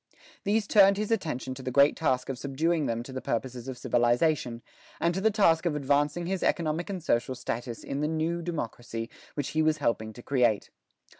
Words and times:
These 0.45 0.65
turned 0.65 0.97
his 0.97 1.11
attention 1.11 1.53
to 1.53 1.61
the 1.61 1.69
great 1.69 1.95
task 1.95 2.27
of 2.29 2.39
subduing 2.39 2.87
them 2.87 3.03
to 3.03 3.13
the 3.13 3.21
purposes 3.21 3.67
of 3.67 3.77
civilization, 3.77 4.63
and 4.99 5.13
to 5.13 5.21
the 5.21 5.29
task 5.29 5.67
of 5.67 5.75
advancing 5.75 6.25
his 6.25 6.41
economic 6.41 6.89
and 6.89 7.03
social 7.03 7.35
status 7.35 7.83
in 7.83 7.99
the 8.01 8.07
new 8.07 8.41
democracy 8.41 9.11
which 9.35 9.49
he 9.49 9.61
was 9.61 9.77
helping 9.77 10.11
to 10.13 10.23
create. 10.23 10.71